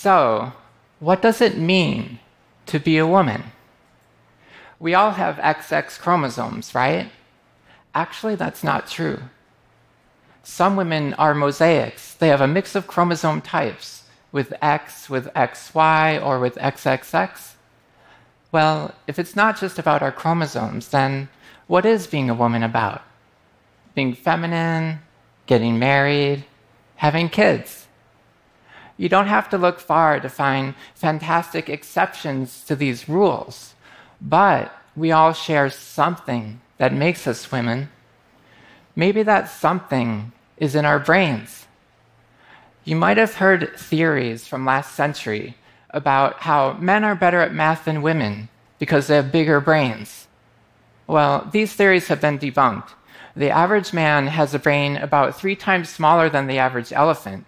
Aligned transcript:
So, 0.00 0.52
what 1.00 1.22
does 1.22 1.40
it 1.40 1.58
mean 1.58 2.20
to 2.66 2.78
be 2.78 2.98
a 2.98 3.06
woman? 3.06 3.42
We 4.78 4.94
all 4.94 5.10
have 5.10 5.38
XX 5.38 5.98
chromosomes, 5.98 6.72
right? 6.72 7.10
Actually, 7.96 8.36
that's 8.36 8.62
not 8.62 8.86
true. 8.86 9.18
Some 10.44 10.76
women 10.76 11.14
are 11.14 11.34
mosaics. 11.34 12.14
They 12.14 12.28
have 12.28 12.40
a 12.40 12.46
mix 12.46 12.76
of 12.76 12.86
chromosome 12.86 13.40
types 13.40 14.04
with 14.30 14.54
X, 14.62 15.10
with 15.10 15.34
XY, 15.34 16.24
or 16.24 16.38
with 16.38 16.54
XXX. 16.54 17.54
Well, 18.52 18.94
if 19.08 19.18
it's 19.18 19.34
not 19.34 19.58
just 19.58 19.80
about 19.80 20.00
our 20.00 20.12
chromosomes, 20.12 20.90
then 20.90 21.28
what 21.66 21.84
is 21.84 22.06
being 22.06 22.30
a 22.30 22.34
woman 22.34 22.62
about? 22.62 23.02
Being 23.96 24.14
feminine, 24.14 25.00
getting 25.46 25.80
married, 25.80 26.44
having 26.94 27.28
kids. 27.28 27.87
You 28.98 29.08
don't 29.08 29.28
have 29.28 29.48
to 29.50 29.58
look 29.58 29.80
far 29.80 30.20
to 30.20 30.28
find 30.28 30.74
fantastic 30.94 31.70
exceptions 31.70 32.64
to 32.64 32.76
these 32.76 33.08
rules, 33.08 33.74
but 34.20 34.74
we 34.96 35.12
all 35.12 35.32
share 35.32 35.70
something 35.70 36.60
that 36.78 36.92
makes 36.92 37.26
us 37.26 37.50
women. 37.50 37.88
Maybe 38.96 39.22
that 39.22 39.48
something 39.48 40.32
is 40.56 40.74
in 40.74 40.84
our 40.84 40.98
brains. 40.98 41.66
You 42.84 42.96
might 42.96 43.16
have 43.16 43.36
heard 43.36 43.78
theories 43.78 44.48
from 44.48 44.66
last 44.66 44.94
century 44.94 45.56
about 45.90 46.40
how 46.40 46.72
men 46.74 47.04
are 47.04 47.14
better 47.14 47.40
at 47.40 47.54
math 47.54 47.84
than 47.84 48.02
women 48.02 48.48
because 48.78 49.06
they 49.06 49.16
have 49.16 49.30
bigger 49.32 49.60
brains. 49.60 50.26
Well, 51.06 51.48
these 51.52 51.72
theories 51.72 52.08
have 52.08 52.20
been 52.20 52.38
debunked. 52.38 52.90
The 53.36 53.50
average 53.50 53.92
man 53.92 54.26
has 54.26 54.52
a 54.52 54.58
brain 54.58 54.96
about 54.96 55.38
three 55.38 55.54
times 55.54 55.88
smaller 55.88 56.28
than 56.28 56.48
the 56.48 56.58
average 56.58 56.92
elephant, 56.92 57.46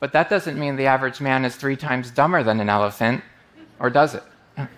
but 0.00 0.12
that 0.12 0.28
doesn't 0.28 0.58
mean 0.58 0.76
the 0.76 0.86
average 0.86 1.20
man 1.20 1.44
is 1.44 1.54
three 1.54 1.76
times 1.76 2.10
dumber 2.10 2.42
than 2.42 2.58
an 2.58 2.68
elephant, 2.68 3.22
or 3.78 3.90
does 3.90 4.14
it? 4.14 4.22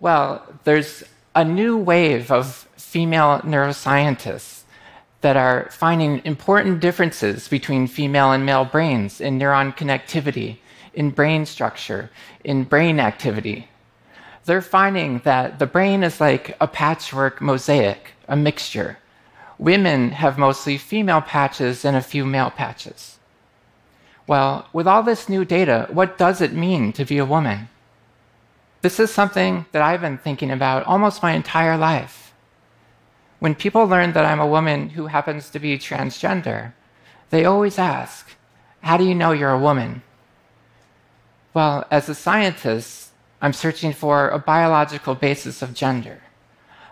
well, 0.00 0.44
there's 0.64 1.04
a 1.34 1.44
new 1.44 1.76
wave 1.76 2.32
of 2.32 2.66
female 2.76 3.40
neuroscientists 3.40 4.62
that 5.20 5.36
are 5.36 5.68
finding 5.70 6.22
important 6.24 6.80
differences 6.80 7.48
between 7.48 7.86
female 7.86 8.32
and 8.32 8.46
male 8.46 8.64
brains 8.64 9.20
in 9.20 9.38
neuron 9.38 9.76
connectivity, 9.76 10.56
in 10.94 11.10
brain 11.10 11.44
structure, 11.44 12.10
in 12.44 12.64
brain 12.64 12.98
activity. 12.98 13.68
They're 14.44 14.62
finding 14.62 15.18
that 15.24 15.58
the 15.58 15.66
brain 15.66 16.04
is 16.04 16.20
like 16.20 16.56
a 16.60 16.68
patchwork 16.68 17.40
mosaic, 17.40 18.12
a 18.28 18.36
mixture. 18.36 18.98
Women 19.58 20.10
have 20.10 20.38
mostly 20.38 20.76
female 20.76 21.20
patches 21.20 21.84
and 21.84 21.96
a 21.96 22.02
few 22.02 22.26
male 22.26 22.50
patches. 22.50 23.18
Well, 24.26 24.68
with 24.72 24.86
all 24.86 25.02
this 25.02 25.28
new 25.28 25.44
data, 25.44 25.88
what 25.90 26.18
does 26.18 26.40
it 26.40 26.52
mean 26.52 26.92
to 26.94 27.04
be 27.04 27.18
a 27.18 27.24
woman? 27.24 27.68
This 28.82 29.00
is 29.00 29.12
something 29.12 29.66
that 29.72 29.82
I've 29.82 30.00
been 30.00 30.18
thinking 30.18 30.50
about 30.50 30.84
almost 30.84 31.22
my 31.22 31.32
entire 31.32 31.76
life. 31.76 32.34
When 33.38 33.54
people 33.54 33.86
learn 33.86 34.12
that 34.12 34.24
I'm 34.24 34.40
a 34.40 34.46
woman 34.46 34.90
who 34.90 35.06
happens 35.06 35.50
to 35.50 35.58
be 35.58 35.78
transgender, 35.78 36.72
they 37.30 37.44
always 37.44 37.78
ask, 37.78 38.30
How 38.82 38.96
do 38.96 39.04
you 39.04 39.14
know 39.14 39.32
you're 39.32 39.50
a 39.50 39.58
woman? 39.58 40.02
Well, 41.54 41.86
as 41.90 42.08
a 42.08 42.14
scientist, 42.14 43.12
I'm 43.40 43.52
searching 43.52 43.92
for 43.92 44.28
a 44.28 44.38
biological 44.38 45.14
basis 45.14 45.62
of 45.62 45.74
gender. 45.74 46.20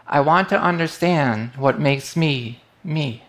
I 0.06 0.20
want 0.20 0.48
to 0.50 0.60
understand 0.60 1.52
what 1.56 1.80
makes 1.80 2.16
me 2.16 2.60
me. 2.82 3.22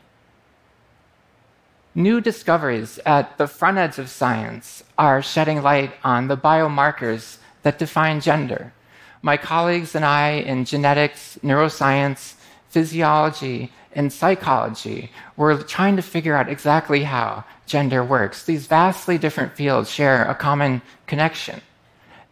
New 1.98 2.20
discoveries 2.20 3.00
at 3.06 3.38
the 3.38 3.48
front 3.48 3.78
edge 3.78 3.98
of 3.98 4.10
science 4.10 4.84
are 4.98 5.22
shedding 5.22 5.62
light 5.62 5.94
on 6.04 6.28
the 6.28 6.36
biomarkers 6.36 7.38
that 7.64 7.80
define 7.80 8.20
gender. 8.20 8.74
My 9.22 9.38
colleagues 9.38 9.96
and 9.96 10.04
I 10.04 10.32
in 10.32 10.66
genetics, 10.66 11.40
neuroscience, 11.42 12.34
physiology, 12.68 13.72
and 13.94 14.12
psychology, 14.12 15.10
we're 15.38 15.64
trying 15.64 15.96
to 15.96 16.02
figure 16.02 16.36
out 16.36 16.50
exactly 16.50 17.04
how 17.04 17.46
gender 17.66 18.04
works. 18.04 18.44
These 18.44 18.68
vastly 18.68 19.18
different 19.18 19.56
fields 19.56 19.90
share 19.90 20.26
a 20.26 20.36
common 20.36 20.82
connection 21.08 21.62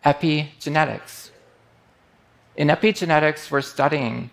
epigenetics. 0.03 1.29
In 2.55 2.67
epigenetics, 2.67 3.49
we're 3.49 3.61
studying 3.61 4.29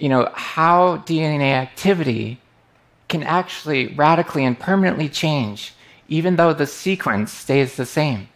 you 0.00 0.08
know, 0.08 0.28
how 0.34 0.98
DNA 0.98 1.52
activity 1.52 2.40
can 3.08 3.22
actually 3.22 3.86
radically 3.88 4.44
and 4.44 4.58
permanently 4.58 5.08
change, 5.08 5.72
even 6.08 6.34
though 6.34 6.52
the 6.52 6.66
sequence 6.66 7.32
stays 7.32 7.76
the 7.76 7.86
same. 7.86 8.28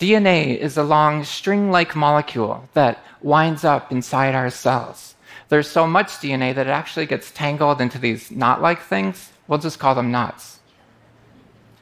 DNA 0.00 0.56
is 0.56 0.76
a 0.76 0.82
long 0.82 1.22
string 1.22 1.70
like 1.70 1.94
molecule 1.94 2.68
that 2.72 3.04
winds 3.20 3.62
up 3.62 3.92
inside 3.92 4.34
our 4.34 4.48
cells 4.48 5.12
there's 5.52 5.68
so 5.68 5.86
much 5.86 6.08
DNA 6.12 6.54
that 6.54 6.66
it 6.66 6.70
actually 6.70 7.04
gets 7.04 7.30
tangled 7.30 7.78
into 7.82 7.98
these 7.98 8.30
knot 8.30 8.62
like 8.62 8.80
things. 8.80 9.32
We'll 9.46 9.58
just 9.58 9.78
call 9.78 9.94
them 9.94 10.10
knots. 10.10 10.60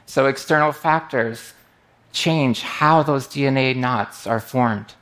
So 0.05 0.25
external 0.25 0.73
factors 0.73 1.53
change 2.11 2.63
how 2.63 3.01
those 3.01 3.29
DNA 3.29 3.73
knots 3.73 4.27
are 4.27 4.41
formed. 4.41 4.93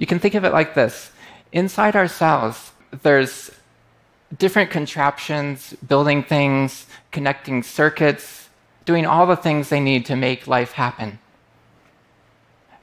You 0.00 0.06
can 0.06 0.18
think 0.18 0.34
of 0.34 0.44
it 0.44 0.52
like 0.54 0.74
this 0.74 1.12
inside 1.52 1.94
our 1.94 2.08
cells, 2.08 2.72
there's 3.02 3.50
different 4.38 4.70
contraptions, 4.70 5.74
building 5.86 6.22
things, 6.22 6.86
connecting 7.10 7.62
circuits, 7.62 8.48
doing 8.86 9.04
all 9.04 9.26
the 9.26 9.36
things 9.36 9.68
they 9.68 9.78
need 9.78 10.06
to 10.06 10.16
make 10.16 10.46
life 10.46 10.72
happen. 10.72 11.18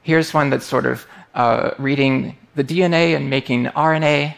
Here's 0.03 0.31
one 0.31 0.51
that's 0.51 0.65
sort 0.65 0.85
of 0.85 1.07
uh, 1.33 1.71
reading 1.79 2.37
the 2.55 2.63
DNA 2.63 3.15
and 3.15 3.31
making 3.31 3.65
RNA. 3.65 4.35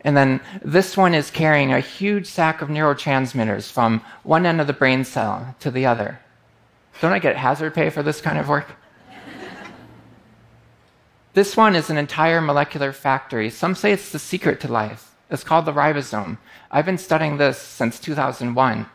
And 0.00 0.16
then 0.16 0.40
this 0.62 0.96
one 0.96 1.14
is 1.14 1.30
carrying 1.30 1.72
a 1.72 1.80
huge 1.80 2.26
sack 2.26 2.62
of 2.62 2.68
neurotransmitters 2.68 3.70
from 3.70 4.02
one 4.24 4.44
end 4.44 4.60
of 4.60 4.66
the 4.66 4.72
brain 4.72 5.04
cell 5.04 5.54
to 5.60 5.70
the 5.70 5.86
other. 5.86 6.18
Don't 7.00 7.12
I 7.12 7.20
get 7.20 7.36
hazard 7.36 7.74
pay 7.74 7.90
for 7.90 8.02
this 8.02 8.20
kind 8.20 8.38
of 8.38 8.48
work? 8.48 8.66
This 11.34 11.56
one 11.56 11.74
is 11.74 11.90
an 11.90 11.98
entire 11.98 12.40
molecular 12.40 12.92
factory. 12.92 13.50
Some 13.50 13.74
say 13.74 13.92
it's 13.92 14.10
the 14.10 14.18
secret 14.18 14.60
to 14.60 14.72
life. 14.72 15.14
It's 15.30 15.44
called 15.44 15.64
the 15.64 15.72
ribosome. 15.72 16.38
I've 16.70 16.86
been 16.86 16.98
studying 16.98 17.36
this 17.36 17.58
since 17.58 17.98
2001. 17.98 18.86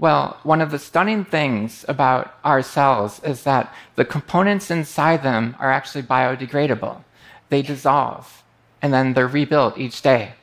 Well, 0.00 0.38
one 0.42 0.60
of 0.60 0.70
the 0.70 0.78
stunning 0.78 1.24
things 1.24 1.84
about 1.86 2.34
our 2.42 2.62
cells 2.62 3.22
is 3.22 3.44
that 3.44 3.72
the 3.94 4.04
components 4.04 4.70
inside 4.70 5.22
them 5.22 5.54
are 5.60 5.70
actually 5.70 6.02
biodegradable. 6.02 7.04
They 7.48 7.62
dissolve 7.62 8.42
and 8.82 8.92
then 8.92 9.12
they're 9.12 9.28
rebuilt 9.28 9.78
each 9.78 10.02
day. 10.02 10.34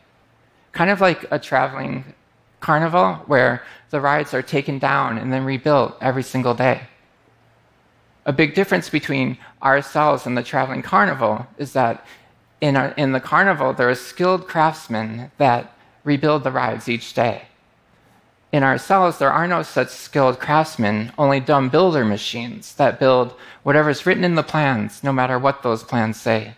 Kind 0.71 0.89
of 0.89 1.01
like 1.01 1.25
a 1.31 1.39
traveling 1.39 2.13
carnival 2.59 3.15
where 3.25 3.63
the 3.89 3.99
rides 3.99 4.33
are 4.33 4.41
taken 4.41 4.79
down 4.79 5.17
and 5.17 5.33
then 5.33 5.43
rebuilt 5.43 5.97
every 5.99 6.23
single 6.23 6.53
day. 6.53 6.81
A 8.27 8.33
big 8.33 8.53
difference 8.53 8.89
between 8.89 9.37
ourselves 9.63 10.25
and 10.25 10.37
the 10.37 10.43
traveling 10.43 10.81
carnival 10.81 11.47
is 11.57 11.71
that 11.71 12.05
in, 12.59 12.75
our, 12.75 12.89
in 12.89 13.13
the 13.13 13.21
carnival, 13.21 13.71
there 13.71 13.89
are 13.89 13.95
skilled 13.95 14.49
craftsmen 14.49 15.31
that 15.37 15.73
rebuild 16.03 16.43
the 16.43 16.51
rides 16.51 16.89
each 16.89 17.13
day. 17.13 17.43
In 18.51 18.63
ourselves, 18.63 19.17
there 19.17 19.31
are 19.31 19.47
no 19.47 19.63
such 19.63 19.89
skilled 19.89 20.39
craftsmen, 20.39 21.13
only 21.17 21.39
dumb 21.39 21.69
builder 21.69 22.03
machines 22.03 22.75
that 22.75 22.99
build 22.99 23.33
whatever's 23.63 24.05
written 24.05 24.25
in 24.25 24.35
the 24.35 24.43
plans, 24.43 25.03
no 25.03 25.13
matter 25.13 25.39
what 25.39 25.63
those 25.63 25.83
plans 25.83 26.19
say. 26.19 26.53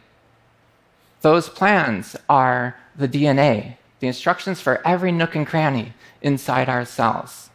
Those 1.21 1.49
plans 1.49 2.15
are 2.27 2.77
the 2.95 3.07
DNA, 3.07 3.77
the 3.99 4.07
instructions 4.07 4.59
for 4.59 4.85
every 4.87 5.11
nook 5.11 5.35
and 5.35 5.45
cranny 5.45 5.93
inside 6.21 6.67
ourselves. 6.67 7.49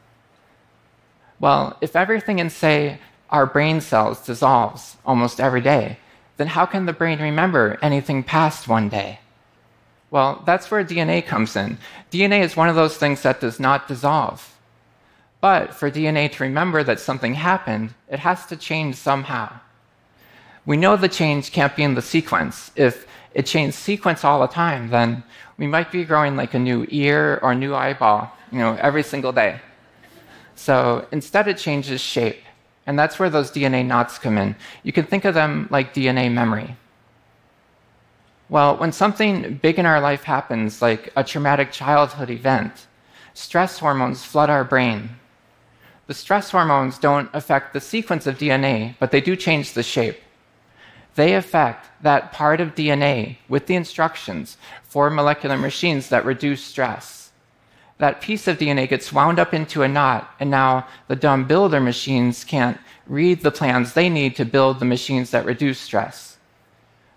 Well, 1.41 1.77
if 1.81 1.97
everything 1.97 2.39
in, 2.39 2.51
say, 2.51 3.01
our 3.35 3.47
brain 3.47 3.81
cells 3.81 4.25
dissolves 4.25 4.97
almost 5.05 5.41
every 5.41 5.61
day, 5.61 5.99
then 6.37 6.47
how 6.47 6.65
can 6.65 6.87
the 6.87 6.93
brain 6.93 7.19
remember 7.19 7.77
anything 7.83 8.23
past 8.23 8.69
one 8.69 8.89
day? 8.89 9.19
Well, 10.13 10.41
that's 10.47 10.71
where 10.71 10.85
DNA 10.85 11.27
comes 11.27 11.57
in. 11.57 11.79
DNA 12.13 12.45
is 12.45 12.57
one 12.57 12.69
of 12.69 12.77
those 12.77 12.97
things 12.97 13.23
that 13.23 13.41
does 13.41 13.59
not 13.59 13.89
dissolve. 13.89 14.57
But 15.41 15.75
for 15.75 15.91
DNA 15.91 16.31
to 16.31 16.45
remember 16.45 16.85
that 16.85 17.01
something 17.01 17.35
happened, 17.35 17.95
it 18.09 18.21
has 18.21 18.47
to 18.47 18.57
change 18.57 18.95
somehow. 18.95 19.59
We 20.65 20.77
know 20.77 20.97
the 20.97 21.09
change 21.09 21.51
can't 21.51 21.75
be 21.75 21.83
in 21.83 21.97
the 21.97 22.03
sequence. 22.03 22.71
If 22.77 23.05
it 23.35 23.47
changed 23.47 23.75
sequence 23.75 24.23
all 24.23 24.43
the 24.43 24.47
time, 24.47 24.91
then 24.91 25.25
we 25.59 25.67
might 25.67 25.91
be 25.91 26.05
growing 26.05 26.37
like 26.37 26.55
a 26.55 26.61
new 26.61 26.87
ear 26.89 27.41
or 27.43 27.51
a 27.51 27.57
new 27.57 27.75
eyeball, 27.75 28.31
you 28.53 28.59
know, 28.59 28.79
every 28.81 29.03
single 29.03 29.33
day. 29.33 29.59
So 30.55 31.09
instead, 31.11 31.49
it 31.49 31.59
changes 31.59 32.01
shape. 32.01 32.44
And 32.87 32.99
that's 32.99 33.19
where 33.19 33.31
those 33.31 33.51
DNA 33.51 33.85
knots 33.85 34.19
come 34.19 34.37
in. 34.37 34.57
You 34.83 34.93
can 34.93 35.07
think 35.07 35.25
of 35.25 35.35
them 35.35 35.69
like 35.71 35.95
DNA 35.95 36.31
memory. 36.31 36.77
Well, 38.49 38.77
when 38.77 38.93
something 38.93 39.55
big 39.63 39.79
in 39.79 39.87
our 39.87 40.01
life 40.01 40.25
happens, 40.25 40.83
like 40.83 41.11
a 41.17 41.25
traumatic 41.25 41.73
childhood 41.73 42.31
event, 42.31 42.87
stress 43.33 43.79
hormones 43.79 44.23
flood 44.23 44.51
our 44.51 44.65
brain. 44.65 45.11
The 46.07 46.15
stress 46.15 46.51
hormones 46.51 46.99
don't 46.99 47.31
affect 47.33 47.73
the 47.73 47.81
sequence 47.81 48.27
of 48.27 48.37
DNA, 48.37 48.97
but 48.99 49.11
they 49.11 49.23
do 49.23 49.35
change 49.35 49.73
the 49.73 49.83
shape. 49.83 50.21
They 51.15 51.35
affect 51.35 51.87
that 52.03 52.33
part 52.33 52.61
of 52.61 52.75
DNA 52.75 53.39
with 53.49 53.67
the 53.67 53.77
instructions 53.77 54.59
for 54.83 55.09
molecular 55.09 55.57
machines 55.57 56.09
that 56.11 56.27
reduce 56.27 56.63
stress. 56.63 57.24
That 58.05 58.21
piece 58.21 58.47
of 58.47 58.59
DNA 58.59 58.87
gets 58.87 59.15
wound 59.15 59.39
up 59.39 59.55
into 59.55 59.83
a 59.83 59.89
knot, 59.89 60.35
and 60.39 60.51
now 60.51 60.87
the 61.09 61.17
dumb 61.17 61.47
builder 61.47 61.81
machines 61.81 62.45
can't 62.45 62.79
read 63.07 63.41
the 63.41 63.51
plans 63.51 63.95
they 63.95 64.11
need 64.11 64.37
to 64.37 64.45
build 64.45 64.79
the 64.79 64.85
machines 64.85 65.31
that 65.31 65.47
reduce 65.47 65.81
stress. 65.81 66.37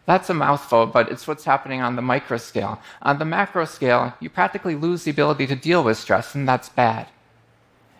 That's 0.05 0.29
a 0.29 0.33
mouthful, 0.33 0.85
but 0.85 1.11
it's 1.11 1.27
what's 1.27 1.43
happening 1.43 1.81
on 1.81 1.97
the 1.97 2.01
micro 2.01 2.37
scale. 2.37 2.79
On 3.01 3.19
the 3.19 3.25
macro 3.25 3.65
scale, 3.65 4.13
you 4.21 4.29
practically 4.29 4.75
lose 4.75 5.03
the 5.03 5.11
ability 5.11 5.45
to 5.47 5.57
deal 5.57 5.83
with 5.83 5.97
stress, 5.97 6.33
and 6.35 6.47
that's 6.47 6.69
bad. 6.69 7.07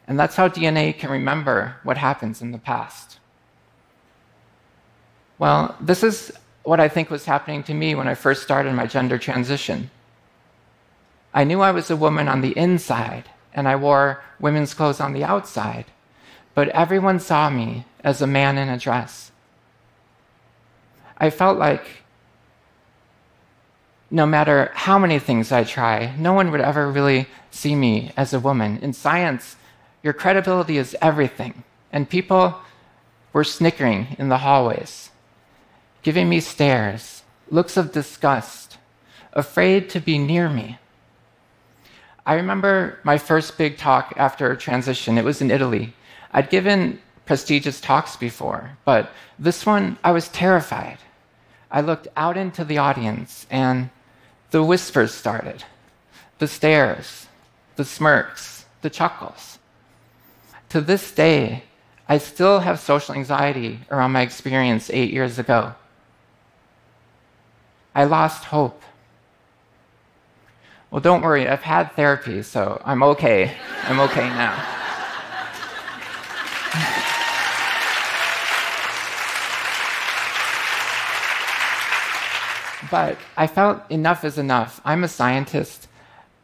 And 0.08 0.18
that's 0.18 0.38
how 0.38 0.48
DNA 0.48 0.98
can 0.98 1.10
remember 1.10 1.76
what 1.84 1.98
happens 1.98 2.42
in 2.42 2.54
the 2.54 2.58
past. 2.58 3.20
Well, 5.38 5.76
this 5.82 6.04
is 6.04 6.32
what 6.64 6.80
I 6.80 6.88
think 6.88 7.10
was 7.10 7.26
happening 7.26 7.64
to 7.64 7.74
me 7.74 7.96
when 7.96 8.08
I 8.08 8.14
first 8.14 8.44
started 8.44 8.72
my 8.72 8.86
gender 8.86 9.18
transition. 9.18 9.90
I 11.38 11.44
knew 11.44 11.62
I 11.62 11.70
was 11.70 11.92
a 11.92 11.96
woman 11.96 12.28
on 12.28 12.42
the 12.42 12.58
inside, 12.58 13.26
and 13.54 13.68
I 13.68 13.76
wore 13.76 14.24
women's 14.40 14.74
clothes 14.74 15.00
on 15.00 15.14
the 15.14 15.24
outside, 15.24 15.86
but 16.56 16.68
everyone 16.70 17.20
saw 17.20 17.52
me 17.52 17.86
as 18.04 18.24
a 18.24 18.26
man 18.26 18.58
in 18.58 18.70
a 18.70 18.80
dress. 18.80 19.32
I 21.16 21.30
felt 21.30 21.60
like 21.60 21.86
no 24.10 24.26
matter 24.26 24.72
how 24.74 24.98
many 24.98 25.20
things 25.20 25.52
I 25.52 25.64
try, 25.64 26.16
no 26.18 26.34
one 26.34 26.50
would 26.50 26.60
ever 26.60 26.92
really 26.92 27.28
see 27.52 27.76
me 27.76 28.12
as 28.18 28.34
a 28.34 28.40
woman. 28.40 28.80
In 28.82 28.92
science, 28.92 29.58
your 30.02 30.14
credibility 30.14 30.80
is 30.80 30.98
everything. 31.04 31.64
And 31.94 32.10
people 32.10 32.56
were 33.32 33.44
snickering 33.44 34.16
in 34.18 34.30
the 34.30 34.40
hallways, 34.40 35.12
giving 36.02 36.30
me 36.30 36.40
stares, 36.40 37.22
looks 37.52 37.78
of 37.78 37.92
disgust, 37.92 38.80
afraid 39.34 39.88
to 39.92 40.00
be 40.00 40.18
near 40.18 40.50
me. 40.50 40.80
I 42.28 42.34
remember 42.34 43.00
my 43.04 43.18
first 43.18 43.58
big 43.58 43.78
talk 43.78 44.14
after 44.18 44.54
transition. 44.58 45.18
It 45.18 45.24
was 45.24 45.42
in 45.42 45.50
Italy. 45.50 45.94
I'd 46.34 46.50
given 46.50 47.00
prestigious 47.26 47.80
talks 47.80 48.18
before, 48.18 48.78
but 48.84 49.12
this 49.40 49.66
one, 49.66 49.98
I 50.04 50.12
was 50.12 50.28
terrified. 50.28 50.98
I 51.72 51.80
looked 51.80 52.10
out 52.18 52.36
into 52.36 52.66
the 52.66 52.80
audience, 52.80 53.48
and 53.50 53.90
the 54.52 54.62
whispers 54.62 55.14
started 55.14 55.64
the 56.40 56.48
stares, 56.48 57.28
the 57.78 57.86
smirks, 57.86 58.66
the 58.82 58.90
chuckles. 58.90 59.58
To 60.70 60.82
this 60.82 61.12
day, 61.12 61.64
I 62.10 62.18
still 62.18 62.60
have 62.60 62.80
social 62.80 63.16
anxiety 63.16 63.80
around 63.90 64.12
my 64.12 64.22
experience 64.22 64.90
eight 64.92 65.14
years 65.14 65.40
ago. 65.40 65.76
I 67.96 68.04
lost 68.04 68.44
hope. 68.46 68.84
Well, 70.90 71.02
don't 71.02 71.22
worry, 71.22 71.48
I've 71.50 71.64
had 71.64 71.92
therapy, 71.94 72.42
so 72.44 72.82
I'm 72.86 73.04
okay. 73.04 73.56
I'm 73.84 74.00
okay 74.00 74.30
now. 74.30 74.78
but 82.90 83.18
I 83.36 83.48
felt 83.48 83.82
enough 83.92 84.24
is 84.24 84.38
enough. 84.38 84.80
I'm 84.86 85.04
a 85.04 85.08
scientist. 85.08 85.88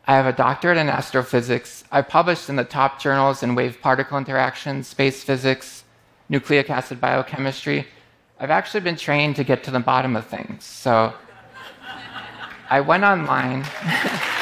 I 0.05 0.15
have 0.15 0.25
a 0.25 0.33
doctorate 0.33 0.77
in 0.77 0.89
astrophysics. 0.89 1.85
I 1.91 2.01
published 2.01 2.49
in 2.49 2.57
the 2.57 2.65
top 2.65 2.99
journals 2.99 3.43
in 3.43 3.55
wave 3.55 3.79
particle 3.81 4.17
interaction, 4.17 4.83
space 4.83 5.23
physics, 5.23 5.85
nucleic 6.27 6.69
acid 6.69 6.99
biochemistry. 6.99 7.87
I've 8.39 8.51
actually 8.51 8.81
been 8.81 8.97
trained 8.97 9.37
to 9.37 9.43
get 9.43 9.63
to 9.63 9.71
the 9.71 9.79
bottom 9.79 10.15
of 10.15 10.25
things. 10.25 10.65
So 10.65 11.13
I 12.69 12.81
went 12.81 13.03
online. 13.03 13.65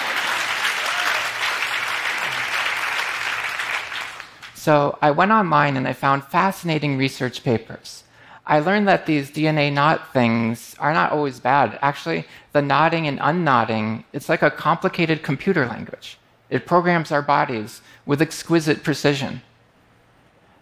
so 4.62 4.96
I 5.02 5.10
went 5.10 5.32
online 5.32 5.76
and 5.76 5.88
I 5.88 5.94
found 5.94 6.24
fascinating 6.24 6.96
research 6.96 7.44
papers. 7.44 8.04
I 8.46 8.60
learned 8.60 8.88
that 8.88 9.08
these 9.08 9.32
DNA 9.32 9.74
knot 9.74 10.14
things 10.14 10.76
are 10.78 10.94
not 10.94 11.12
always 11.12 11.40
bad. 11.40 11.80
Actually, 11.82 12.26
the 12.52 12.62
knotting 12.62 13.08
and 13.08 13.18
unknotting, 13.18 14.04
it's 14.14 14.30
like 14.30 14.44
a 14.44 14.52
complicated 14.52 15.24
computer 15.24 15.66
language. 15.66 16.20
It 16.52 16.68
programs 16.68 17.12
our 17.12 17.24
bodies 17.24 17.82
with 18.06 18.22
exquisite 18.22 18.84
precision. 18.84 19.42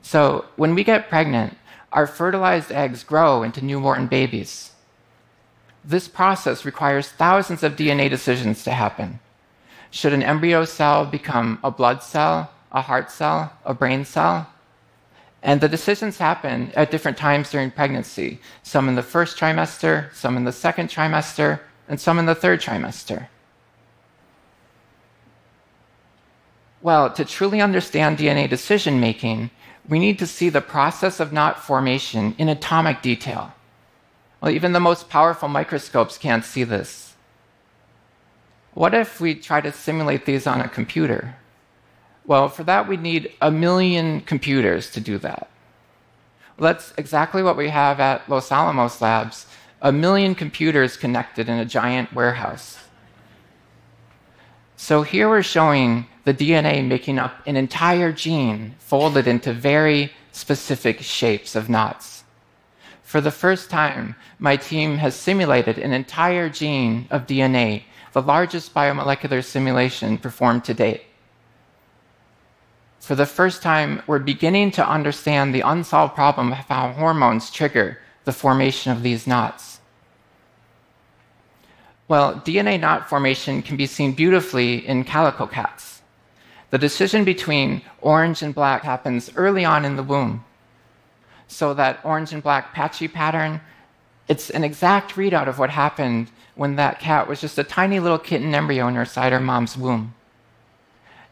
So 0.01 0.45
when 0.55 0.75
we 0.75 0.85
get 0.85 1.09
pregnant, 1.09 1.57
our 1.91 2.07
fertilized 2.07 2.71
eggs 2.71 3.03
grow 3.03 3.43
into 3.43 3.65
newborn 3.65 4.07
babies. 4.07 4.71
This 5.83 6.07
process 6.07 6.63
requires 6.63 7.09
thousands 7.09 7.63
of 7.63 7.75
DNA 7.75 8.09
decisions 8.09 8.63
to 8.63 8.71
happen. 8.71 9.19
Should 9.91 10.13
an 10.13 10.23
embryo 10.23 10.63
cell 10.63 11.05
become 11.05 11.59
a 11.65 11.69
blood 11.69 12.01
cell, 12.01 12.51
a 12.71 12.81
heart 12.81 13.11
cell, 13.11 13.53
a 13.65 13.73
brain 13.73 14.05
cell? 14.05 14.49
And 15.41 15.61
the 15.61 15.69
decisions 15.69 16.17
happen 16.17 16.71
at 16.75 16.91
different 16.91 17.17
times 17.17 17.49
during 17.49 17.71
pregnancy 17.71 18.39
some 18.61 18.89
in 18.89 18.95
the 18.95 19.03
first 19.03 19.37
trimester, 19.37 20.13
some 20.13 20.35
in 20.35 20.43
the 20.43 20.51
second 20.51 20.89
trimester, 20.89 21.61
and 21.87 21.99
some 21.99 22.19
in 22.19 22.25
the 22.25 22.35
third 22.35 22.61
trimester. 22.61 23.27
Well, 26.81 27.11
to 27.11 27.25
truly 27.25 27.61
understand 27.61 28.17
DNA 28.17 28.49
decision 28.49 28.99
making, 28.99 29.49
we 29.87 29.99
need 29.99 30.19
to 30.19 30.27
see 30.27 30.49
the 30.49 30.61
process 30.61 31.19
of 31.19 31.33
knot 31.33 31.59
formation 31.59 32.35
in 32.37 32.47
atomic 32.47 33.01
detail. 33.01 33.53
Well, 34.39 34.51
even 34.51 34.71
the 34.71 34.79
most 34.79 35.09
powerful 35.09 35.49
microscopes 35.49 36.17
can't 36.17 36.45
see 36.45 36.63
this. 36.63 37.15
What 38.73 38.93
if 38.93 39.19
we 39.19 39.35
try 39.35 39.59
to 39.61 39.71
simulate 39.71 40.25
these 40.25 40.47
on 40.47 40.61
a 40.61 40.69
computer? 40.69 41.35
Well, 42.25 42.49
for 42.49 42.63
that, 42.63 42.87
we 42.87 42.97
need 42.97 43.31
a 43.41 43.49
million 43.49 44.21
computers 44.21 44.91
to 44.91 44.99
do 44.99 45.17
that. 45.19 45.49
Well, 46.57 46.73
that's 46.73 46.93
exactly 46.97 47.41
what 47.41 47.57
we 47.57 47.69
have 47.69 47.99
at 47.99 48.29
Los 48.29 48.51
Alamos 48.51 49.01
Labs 49.01 49.45
a 49.81 49.91
million 49.91 50.35
computers 50.35 50.97
connected 50.97 51.47
in 51.47 51.57
a 51.57 51.65
giant 51.65 52.13
warehouse. 52.13 52.77
So 54.75 55.03
here 55.03 55.29
we're 55.29 55.43
showing 55.43 56.05
the 56.25 56.33
DNA 56.33 56.85
making 56.85 57.19
up 57.19 57.33
an 57.45 57.55
entire 57.55 58.11
gene 58.11 58.75
folded 58.79 59.27
into 59.27 59.53
very 59.53 60.11
specific 60.31 60.99
shapes 61.01 61.55
of 61.55 61.69
knots. 61.69 62.23
For 63.03 63.21
the 63.21 63.31
first 63.31 63.69
time, 63.69 64.15
my 64.37 64.55
team 64.55 64.97
has 64.97 65.15
simulated 65.15 65.77
an 65.77 65.93
entire 65.93 66.49
gene 66.49 67.07
of 67.09 67.25
DNA, 67.25 67.83
the 68.13 68.21
largest 68.21 68.73
biomolecular 68.73 69.43
simulation 69.43 70.17
performed 70.17 70.63
to 70.65 70.73
date 70.73 71.03
for 72.99 73.15
the 73.15 73.25
first 73.25 73.61
time, 73.61 74.03
we're 74.07 74.19
beginning 74.19 74.71
to 74.71 74.87
understand 74.87 75.53
the 75.53 75.61
unsolved 75.61 76.15
problem 76.15 76.51
of 76.51 76.57
how 76.57 76.91
hormones 76.91 77.49
trigger 77.49 77.97
the 78.25 78.31
formation 78.31 78.91
of 78.91 79.01
these 79.01 79.25
knots. 79.25 79.79
Well, 82.07 82.35
DNA 82.35 82.79
knot 82.79 83.07
formation 83.07 83.61
can 83.61 83.77
be 83.77 83.85
seen 83.85 84.13
beautifully 84.13 84.87
in 84.87 85.03
calico 85.03 85.47
cats. 85.47 86.01
The 86.71 86.77
decision 86.77 87.23
between 87.23 87.81
orange 88.01 88.41
and 88.41 88.53
black 88.53 88.83
happens 88.83 89.31
early 89.35 89.65
on 89.65 89.85
in 89.85 89.95
the 89.95 90.03
womb. 90.03 90.43
So 91.47 91.73
that 91.73 91.99
orange 92.03 92.31
and 92.33 92.43
black 92.43 92.73
patchy 92.73 93.07
pattern, 93.07 93.61
it's 94.27 94.49
an 94.51 94.63
exact 94.63 95.13
readout 95.13 95.47
of 95.47 95.57
what 95.57 95.71
happened 95.71 96.29
when 96.55 96.75
that 96.75 96.99
cat 96.99 97.27
was 97.27 97.41
just 97.41 97.57
a 97.57 97.63
tiny 97.63 97.99
little 97.99 98.19
kitten 98.19 98.53
embryo 98.53 98.87
inside 98.87 99.31
her 99.31 99.39
mom's 99.39 99.77
womb. 99.77 100.13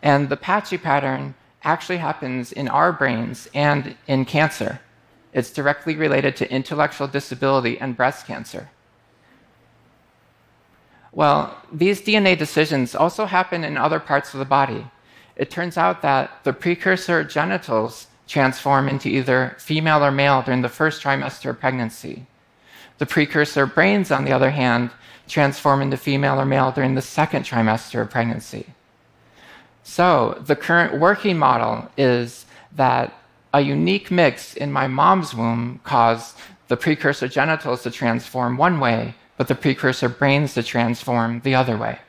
And 0.02 0.30
the 0.30 0.38
patchy 0.38 0.78
pattern 0.78 1.36
actually 1.68 1.98
happens 1.98 2.54
in 2.54 2.68
our 2.70 2.94
brains 2.94 3.50
and 3.54 3.96
in 4.08 4.24
cancer. 4.24 4.80
It's 5.34 5.52
directly 5.52 5.96
related 5.96 6.38
to 6.38 6.52
intellectual 6.52 7.08
disability 7.08 7.78
and 7.78 7.96
breast 7.96 8.26
cancer. 8.26 8.70
Well, 11.12 11.58
these 11.72 12.02
DNA 12.02 12.38
decisions 12.38 12.96
also 12.96 13.26
happen 13.26 13.66
in 13.66 13.76
other 13.76 14.00
parts 14.00 14.34
of 14.34 14.40
the 14.40 14.46
body. 14.46 14.88
It 15.36 15.52
turns 15.52 15.78
out 15.78 16.02
that 16.02 16.32
the 16.46 16.54
precursor 16.54 17.24
genitals 17.24 18.08
transform 18.28 18.88
into 18.88 19.10
either 19.10 19.56
female 19.60 20.04
or 20.04 20.12
male 20.12 20.42
during 20.42 20.62
the 20.62 20.78
first 20.80 21.04
trimester 21.04 21.50
of 21.50 21.60
pregnancy. 21.60 22.26
The 22.98 23.06
precursor 23.06 23.66
brains, 23.66 24.10
on 24.10 24.24
the 24.26 24.32
other 24.32 24.52
hand, 24.52 24.92
transform 25.28 25.82
into 25.82 25.98
female 25.98 26.40
or 26.40 26.46
male 26.46 26.72
during 26.72 26.96
the 26.96 27.02
second 27.02 27.44
trimester 27.44 28.02
of 28.02 28.10
pregnancy. 28.10 28.66
So 29.88 30.38
the 30.46 30.58
current 30.58 31.00
working 31.00 31.38
model 31.40 31.90
is 31.98 32.46
that 32.76 33.14
a 33.54 33.62
unique 33.62 34.12
mix 34.12 34.54
in 34.54 34.70
my 34.70 34.86
mom's 34.86 35.34
womb 35.34 35.80
caused 35.86 36.38
the 36.68 36.76
precursor 36.76 37.30
genitals 37.30 37.84
to 37.84 37.90
transform 37.90 38.58
one 38.58 38.82
way, 38.82 39.16
but 39.38 39.48
the 39.48 39.56
precursor 39.56 40.10
brains 40.10 40.54
to 40.56 40.62
transform 40.62 41.40
the 41.40 41.56
other 41.56 41.78
way. 41.78 42.00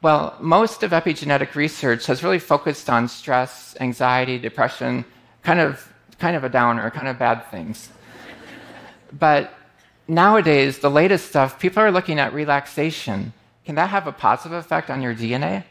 Well, 0.00 0.36
most 0.40 0.84
of 0.84 0.92
epigenetic 0.92 1.56
research 1.56 2.06
has 2.06 2.22
really 2.22 2.38
focused 2.38 2.88
on 2.88 3.08
stress, 3.08 3.76
anxiety, 3.80 4.38
depression, 4.38 5.04
kind 5.42 5.58
of, 5.58 5.92
kind 6.20 6.36
of 6.36 6.44
a 6.44 6.48
downer, 6.48 6.88
kind 6.92 7.08
of 7.08 7.18
bad 7.18 7.44
things. 7.50 7.88
but 9.12 9.52
nowadays, 10.06 10.78
the 10.78 10.90
latest 10.90 11.28
stuff, 11.28 11.58
people 11.58 11.82
are 11.82 11.90
looking 11.90 12.20
at 12.20 12.32
relaxation. 12.32 13.32
Can 13.66 13.74
that 13.74 13.90
have 13.90 14.06
a 14.06 14.12
positive 14.12 14.56
effect 14.56 14.88
on 14.90 15.02
your 15.02 15.14
DNA? 15.14 15.64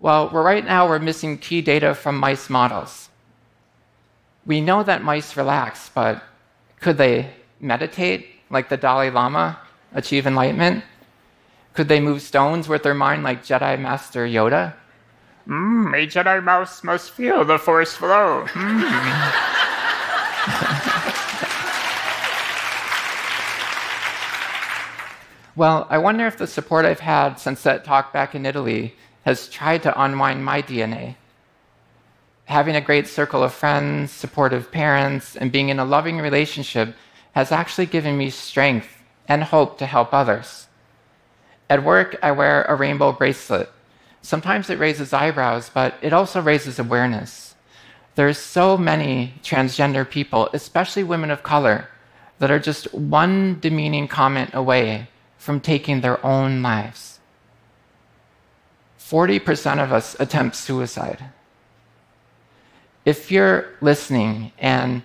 Well, 0.00 0.30
right 0.30 0.64
now 0.64 0.88
we're 0.88 0.98
missing 0.98 1.36
key 1.36 1.60
data 1.60 1.94
from 1.94 2.18
mice 2.18 2.48
models. 2.48 3.10
We 4.46 4.62
know 4.62 4.82
that 4.82 5.04
mice 5.04 5.36
relax, 5.36 5.90
but 5.94 6.22
could 6.80 6.96
they 6.96 7.30
meditate 7.60 8.28
like 8.48 8.70
the 8.70 8.78
Dalai 8.78 9.10
Lama, 9.10 9.58
achieve 9.92 10.26
enlightenment? 10.26 10.84
Could 11.74 11.88
they 11.88 12.00
move 12.00 12.22
stones 12.22 12.66
with 12.66 12.82
their 12.82 12.94
mind 12.94 13.24
like 13.24 13.44
Jedi 13.44 13.78
Master 13.78 14.26
Yoda? 14.26 14.72
Mmm, 15.46 15.92
a 15.94 16.06
Jedi 16.06 16.42
mouse 16.42 16.82
must 16.82 17.10
feel 17.10 17.44
the 17.44 17.58
force 17.58 17.92
flow. 17.92 18.46
Mm. 18.48 19.64
well, 25.58 25.88
I 25.90 25.98
wonder 25.98 26.24
if 26.24 26.38
the 26.38 26.46
support 26.46 26.84
I've 26.84 27.00
had 27.00 27.34
since 27.40 27.64
that 27.64 27.84
talk 27.84 28.12
back 28.12 28.36
in 28.36 28.46
Italy 28.46 28.94
has 29.24 29.48
tried 29.48 29.82
to 29.82 30.00
unwind 30.00 30.44
my 30.44 30.62
DNA. 30.62 31.16
Having 32.44 32.76
a 32.76 32.80
great 32.80 33.08
circle 33.08 33.42
of 33.42 33.52
friends, 33.52 34.12
supportive 34.12 34.70
parents, 34.70 35.34
and 35.34 35.50
being 35.50 35.68
in 35.68 35.80
a 35.80 35.84
loving 35.84 36.18
relationship 36.18 36.94
has 37.32 37.50
actually 37.50 37.86
given 37.86 38.16
me 38.16 38.30
strength 38.30 39.02
and 39.26 39.42
hope 39.42 39.78
to 39.78 39.86
help 39.86 40.14
others. 40.14 40.68
At 41.68 41.82
work, 41.82 42.16
I 42.22 42.30
wear 42.30 42.62
a 42.62 42.76
rainbow 42.76 43.10
bracelet. 43.10 43.68
Sometimes 44.22 44.70
it 44.70 44.78
raises 44.78 45.12
eyebrows, 45.12 45.72
but 45.74 45.94
it 46.02 46.12
also 46.12 46.40
raises 46.40 46.78
awareness. 46.78 47.56
There's 48.14 48.38
so 48.38 48.78
many 48.78 49.34
transgender 49.42 50.08
people, 50.08 50.50
especially 50.52 51.02
women 51.02 51.32
of 51.32 51.42
color, 51.42 51.88
that 52.38 52.52
are 52.52 52.60
just 52.60 52.94
one 52.94 53.58
demeaning 53.58 54.06
comment 54.06 54.50
away 54.54 55.08
from 55.38 55.60
taking 55.60 56.00
their 56.00 56.24
own 56.26 56.60
lives. 56.60 57.20
40% 58.98 59.82
of 59.82 59.92
us 59.92 60.16
attempt 60.20 60.56
suicide. 60.56 61.24
If 63.06 63.30
you're 63.30 63.70
listening 63.80 64.52
and 64.58 65.02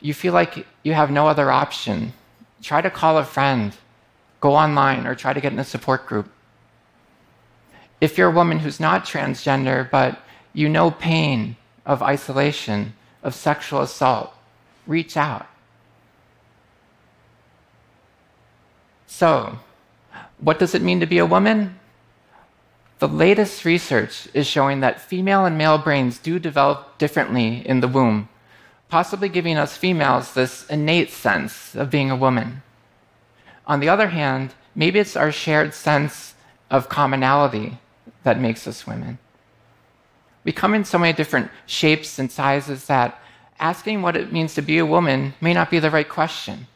you 0.00 0.14
feel 0.14 0.32
like 0.32 0.66
you 0.82 0.94
have 0.94 1.10
no 1.10 1.28
other 1.28 1.50
option, 1.50 2.14
try 2.62 2.80
to 2.80 2.88
call 2.88 3.18
a 3.18 3.24
friend, 3.24 3.76
go 4.40 4.54
online, 4.54 5.06
or 5.06 5.14
try 5.14 5.34
to 5.34 5.40
get 5.40 5.52
in 5.52 5.58
a 5.58 5.64
support 5.64 6.06
group. 6.06 6.32
If 8.00 8.16
you're 8.16 8.30
a 8.30 8.34
woman 8.34 8.60
who's 8.60 8.80
not 8.80 9.04
transgender, 9.04 9.90
but 9.90 10.18
you 10.54 10.68
know 10.68 10.90
pain 10.90 11.56
of 11.84 12.02
isolation, 12.02 12.94
of 13.22 13.34
sexual 13.34 13.82
assault, 13.82 14.32
reach 14.86 15.16
out. 15.16 15.46
So, 19.06 19.58
what 20.42 20.58
does 20.58 20.74
it 20.74 20.82
mean 20.82 21.00
to 21.00 21.06
be 21.06 21.18
a 21.18 21.26
woman? 21.26 21.78
The 22.98 23.08
latest 23.08 23.64
research 23.64 24.28
is 24.34 24.46
showing 24.46 24.80
that 24.80 25.00
female 25.00 25.46
and 25.46 25.56
male 25.56 25.78
brains 25.78 26.18
do 26.18 26.38
develop 26.38 26.98
differently 26.98 27.66
in 27.66 27.80
the 27.80 27.88
womb 27.88 28.28
possibly 28.92 29.30
giving 29.30 29.56
us 29.56 29.74
females 29.74 30.34
this 30.34 30.66
innate 30.66 31.10
sense 31.10 31.74
of 31.74 31.88
being 31.88 32.10
a 32.10 32.14
woman. 32.24 32.62
On 33.66 33.80
the 33.80 33.88
other 33.88 34.08
hand, 34.08 34.52
maybe 34.74 34.98
it's 34.98 35.16
our 35.16 35.32
shared 35.32 35.72
sense 35.72 36.34
of 36.70 36.90
commonality 36.90 37.78
that 38.22 38.38
makes 38.38 38.66
us 38.66 38.86
women. 38.86 39.16
We 40.44 40.52
come 40.52 40.74
in 40.74 40.84
so 40.84 40.98
many 40.98 41.14
different 41.14 41.50
shapes 41.64 42.18
and 42.18 42.30
sizes 42.30 42.84
that 42.84 43.18
asking 43.58 44.02
what 44.02 44.14
it 44.14 44.30
means 44.30 44.52
to 44.56 44.60
be 44.60 44.76
a 44.76 44.84
woman 44.84 45.32
may 45.40 45.54
not 45.54 45.70
be 45.70 45.78
the 45.78 45.90
right 45.90 46.06
question. 46.06 46.66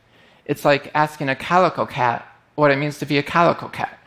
It's 0.47 0.65
like 0.65 0.91
asking 0.95 1.29
a 1.29 1.37
calico 1.37 1.85
cat 1.85 2.27
what 2.57 2.71
it 2.71 2.77
means 2.77 2.99
to 2.99 3.07
be 3.07 3.19
a 3.19 3.23
calico 3.23 3.69
cat. 3.69 3.99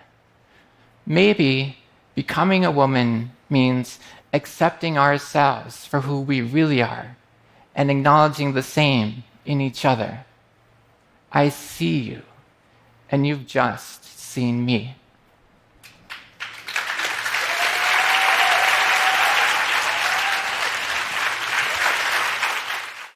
Maybe 1.06 1.78
becoming 2.14 2.66
a 2.66 2.72
woman 2.72 3.32
means 3.50 4.00
accepting 4.34 4.98
ourselves 4.98 5.86
for 5.86 6.02
who 6.02 6.20
we 6.20 6.42
really 6.42 6.82
are 6.82 7.16
and 7.74 7.90
acknowledging 7.90 8.54
the 8.54 8.62
same 8.62 9.24
in 9.46 9.62
each 9.62 9.86
other. 9.86 10.26
I 11.32 11.50
see 11.50 12.00
you, 12.00 12.24
and 13.10 13.26
you've 13.26 13.48
just 13.48 14.04
seen 14.04 14.66
me. 14.66 14.96